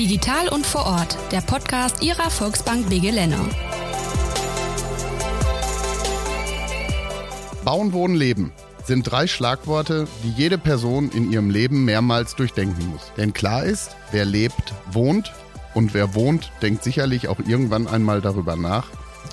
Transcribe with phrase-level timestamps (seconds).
[0.00, 3.36] Digital und vor Ort, der Podcast Ihrer Volksbank BG Lenne.
[7.66, 8.50] Bauen, Wohnen, Leben
[8.82, 13.12] sind drei Schlagworte, die jede Person in ihrem Leben mehrmals durchdenken muss.
[13.18, 15.34] Denn klar ist, wer lebt, wohnt
[15.74, 18.86] und wer wohnt, denkt sicherlich auch irgendwann einmal darüber nach,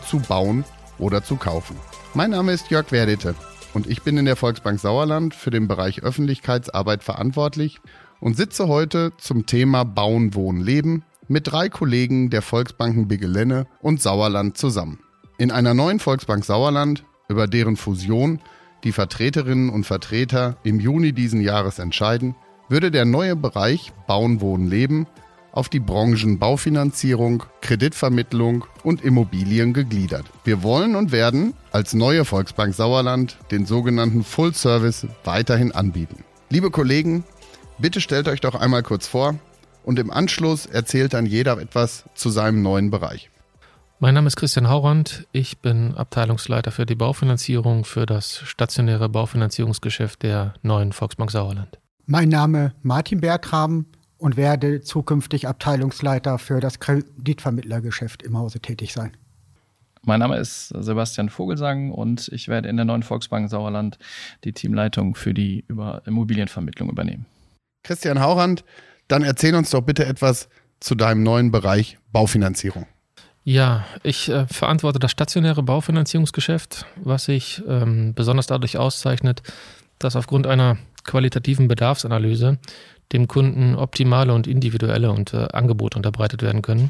[0.06, 0.66] zu bauen
[1.00, 1.78] oder zu kaufen.
[2.14, 3.36] Mein Name ist Jörg Werdete
[3.74, 7.80] und ich bin in der Volksbank Sauerland für den Bereich Öffentlichkeitsarbeit verantwortlich
[8.20, 14.02] und sitze heute zum Thema Bauen, Wohnen, Leben mit drei Kollegen der Volksbanken Bigelenne und
[14.02, 15.00] Sauerland zusammen.
[15.38, 18.40] In einer neuen Volksbank Sauerland, über deren Fusion
[18.84, 22.36] die Vertreterinnen und Vertreter im Juni diesen Jahres entscheiden,
[22.70, 25.08] würde der neue Bereich Bauen, Wohnen, Leben
[25.52, 30.26] auf die Branchen Baufinanzierung, Kreditvermittlung und Immobilien gegliedert.
[30.44, 36.24] Wir wollen und werden als neue Volksbank Sauerland den sogenannten Full Service weiterhin anbieten.
[36.50, 37.24] Liebe Kollegen,
[37.80, 39.36] bitte stellt euch doch einmal kurz vor
[39.84, 43.30] und im Anschluss erzählt dann jeder etwas zu seinem neuen Bereich.
[44.00, 45.26] Mein Name ist Christian Haurand.
[45.32, 51.80] Ich bin Abteilungsleiter für die Baufinanzierung für das stationäre Baufinanzierungsgeschäft der neuen Volksbank Sauerland.
[52.06, 59.18] Mein Name Martin Berggraben und werde zukünftig Abteilungsleiter für das Kreditvermittlergeschäft im Hause tätig sein.
[60.04, 63.98] Mein Name ist Sebastian Vogelsang und ich werde in der neuen Volksbank Sauerland
[64.44, 65.66] die Teamleitung für die
[66.06, 67.26] Immobilienvermittlung übernehmen.
[67.88, 68.66] Christian Haurand,
[69.08, 70.50] dann erzähl uns doch bitte etwas
[70.82, 72.86] zu deinem neuen Bereich Baufinanzierung.
[73.46, 79.42] Ja, ich äh, verantworte das stationäre Baufinanzierungsgeschäft, was sich ähm, besonders dadurch auszeichnet,
[80.00, 82.60] dass aufgrund einer qualitativen Bedarfsanalyse
[83.14, 86.90] dem Kunden optimale und individuelle und, äh, Angebote unterbreitet werden können.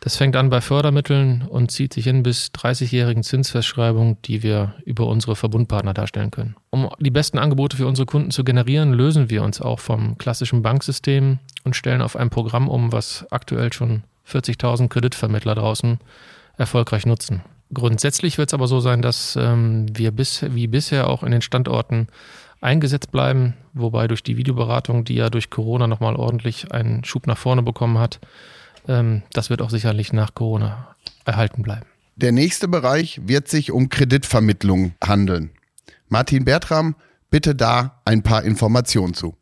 [0.00, 5.06] Das fängt an bei Fördermitteln und zieht sich hin bis 30-jährigen Zinsfestschreibungen, die wir über
[5.06, 6.56] unsere Verbundpartner darstellen können.
[6.70, 10.62] Um die besten Angebote für unsere Kunden zu generieren, lösen wir uns auch vom klassischen
[10.62, 15.98] Banksystem und stellen auf ein Programm um, was aktuell schon 40.000 Kreditvermittler draußen
[16.56, 17.42] erfolgreich nutzen.
[17.72, 21.42] Grundsätzlich wird es aber so sein, dass ähm, wir bis, wie bisher auch in den
[21.42, 22.08] Standorten
[22.60, 27.36] eingesetzt bleiben, wobei durch die Videoberatung, die ja durch Corona nochmal ordentlich einen Schub nach
[27.36, 28.20] vorne bekommen hat,
[28.86, 31.86] das wird auch sicherlich nach Corona erhalten bleiben.
[32.16, 35.50] Der nächste Bereich wird sich um Kreditvermittlung handeln.
[36.08, 36.94] Martin Bertram,
[37.30, 39.34] bitte da ein paar Informationen zu.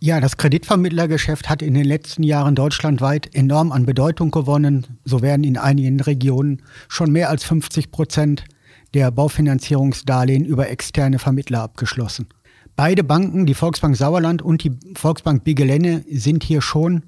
[0.00, 4.98] Ja, das Kreditvermittlergeschäft hat in den letzten Jahren deutschlandweit enorm an Bedeutung gewonnen.
[5.04, 8.44] So werden in einigen Regionen schon mehr als 50 Prozent
[8.92, 12.28] der Baufinanzierungsdarlehen über externe Vermittler abgeschlossen.
[12.76, 17.04] Beide Banken, die Volksbank Sauerland und die Volksbank Bigelenne, sind hier schon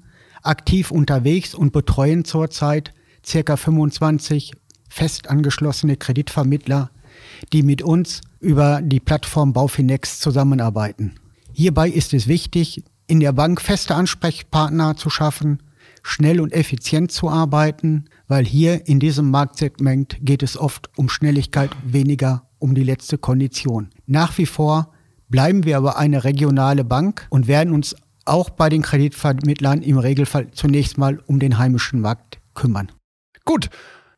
[0.47, 2.93] aktiv unterwegs und betreuen zurzeit
[3.25, 4.53] circa 25
[4.89, 6.89] fest angeschlossene Kreditvermittler,
[7.53, 11.15] die mit uns über die Plattform Baufinex zusammenarbeiten.
[11.51, 15.63] Hierbei ist es wichtig, in der Bank feste Ansprechpartner zu schaffen,
[16.03, 21.71] schnell und effizient zu arbeiten, weil hier in diesem Marktsegment geht es oft um Schnelligkeit,
[21.83, 23.89] weniger um die letzte Kondition.
[24.05, 24.91] Nach wie vor
[25.29, 27.95] bleiben wir aber eine regionale Bank und werden uns
[28.27, 32.91] auch bei den Kreditvermittlern im Regelfall zunächst mal um den heimischen Markt kümmern.
[33.45, 33.69] Gut,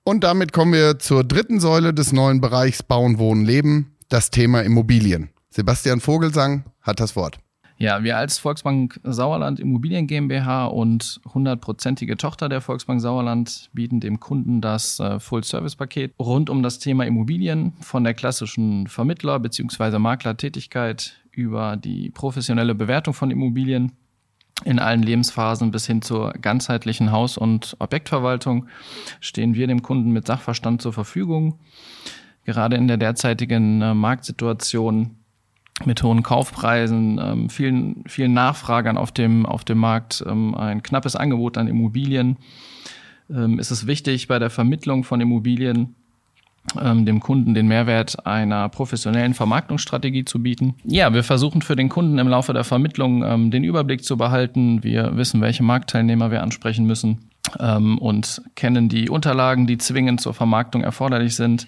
[0.03, 4.61] und damit kommen wir zur dritten Säule des neuen Bereichs Bauen, Wohnen, Leben, das Thema
[4.61, 5.29] Immobilien.
[5.51, 7.39] Sebastian Vogelsang hat das Wort.
[7.77, 14.19] Ja, wir als Volksbank Sauerland Immobilien GmbH und hundertprozentige Tochter der Volksbank Sauerland bieten dem
[14.19, 19.97] Kunden das äh, Full-Service-Paket rund um das Thema Immobilien von der klassischen Vermittler- bzw.
[19.97, 23.93] Maklertätigkeit über die professionelle Bewertung von Immobilien
[24.65, 28.67] in allen Lebensphasen bis hin zur ganzheitlichen Haus- und Objektverwaltung
[29.21, 31.59] stehen wir dem Kunden mit Sachverstand zur Verfügung.
[32.43, 35.15] Gerade in der derzeitigen äh, Marktsituation
[35.85, 41.15] mit hohen Kaufpreisen, ähm, vielen, vielen Nachfragern auf dem, auf dem Markt, ähm, ein knappes
[41.15, 42.37] Angebot an Immobilien,
[43.29, 45.95] ähm, ist es wichtig bei der Vermittlung von Immobilien
[46.75, 50.75] dem Kunden den Mehrwert einer professionellen Vermarktungsstrategie zu bieten.
[50.83, 54.83] Ja, wir versuchen für den Kunden im Laufe der Vermittlung ähm, den Überblick zu behalten.
[54.83, 57.29] Wir wissen, welche Marktteilnehmer wir ansprechen müssen
[57.59, 61.67] ähm, und kennen die Unterlagen, die zwingend zur Vermarktung erforderlich sind.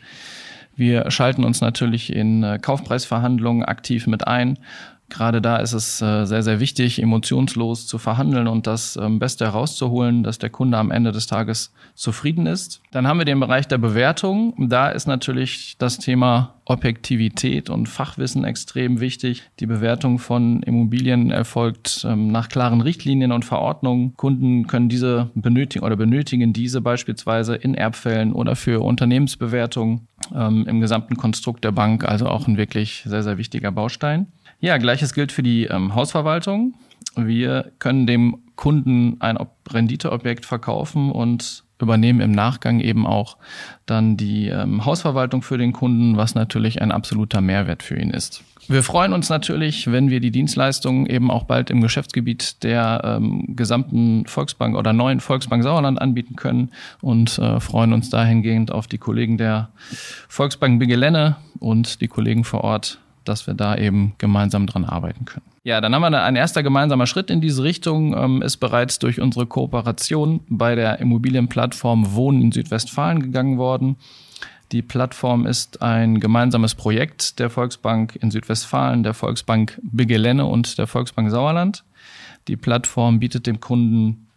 [0.76, 4.58] Wir schalten uns natürlich in äh, Kaufpreisverhandlungen aktiv mit ein.
[5.12, 9.44] Gerade da ist es äh, sehr, sehr wichtig, emotionslos zu verhandeln und das ähm, Beste
[9.44, 12.82] herauszuholen, dass der Kunde am Ende des Tages zufrieden ist.
[12.92, 14.54] Dann haben wir den Bereich der Bewertung.
[14.70, 19.44] Da ist natürlich das Thema Objektivität und Fachwissen extrem wichtig.
[19.60, 24.16] Die Bewertung von Immobilien erfolgt ähm, nach klaren Richtlinien und Verordnungen.
[24.16, 30.80] Kunden können diese benötigen oder benötigen diese beispielsweise in Erbfällen oder für Unternehmensbewertungen ähm, im
[30.80, 32.06] gesamten Konstrukt der Bank.
[32.06, 34.28] Also auch ein wirklich sehr, sehr wichtiger Baustein.
[34.62, 36.76] Ja, gleiches gilt für die ähm, Hausverwaltung.
[37.16, 39.38] Wir können dem Kunden ein
[39.70, 43.38] Renditeobjekt verkaufen und übernehmen im Nachgang eben auch
[43.88, 48.44] dann die ähm, Hausverwaltung für den Kunden, was natürlich ein absoluter Mehrwert für ihn ist.
[48.68, 53.56] Wir freuen uns natürlich, wenn wir die Dienstleistungen eben auch bald im Geschäftsgebiet der ähm,
[53.56, 56.70] gesamten Volksbank oder neuen Volksbank Sauerland anbieten können
[57.02, 59.72] und äh, freuen uns dahingehend auf die Kollegen der
[60.30, 65.46] Volksbank Bigelenne und die Kollegen vor Ort, dass wir da eben gemeinsam dran arbeiten können.
[65.64, 69.22] Ja, dann haben wir ein erster gemeinsamer Schritt in diese Richtung, ähm, ist bereits durch
[69.22, 73.98] unsere Kooperation bei der Immobilienplattform Wohnen in Südwestfalen gegangen worden.
[74.72, 80.88] Die Plattform ist ein gemeinsames Projekt der Volksbank in Südwestfalen, der Volksbank Bigelenne und der
[80.88, 81.84] Volksbank Sauerland.
[82.48, 84.28] Die Plattform bietet dem Kunden